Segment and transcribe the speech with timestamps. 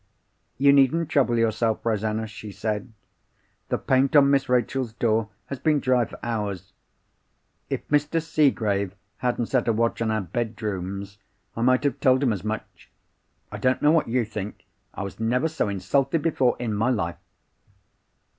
[0.57, 2.91] "'You needn't trouble yourself, Rosanna,' she said.
[3.69, 6.73] 'The paint on Miss Rachel's door has been dry for hours.
[7.69, 8.19] If Mr.
[8.19, 11.19] Seegrave hadn't set a watch on our bedrooms,
[11.55, 12.89] I might have told him as much.
[13.51, 17.19] I don't know what you think—I was never so insulted before in my life!